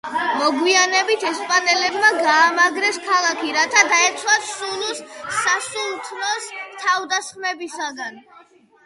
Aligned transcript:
მოგვიანებით 0.37 1.25
ესპანელებმა 1.31 2.07
გაამაგრეს 2.19 2.97
ქალაქი, 3.09 3.51
რათა 3.57 3.83
დაეცვათ 3.91 4.47
სულუს 4.53 5.03
სასულთნოს 5.43 6.49
თავდასხმებისაგან. 6.87 8.19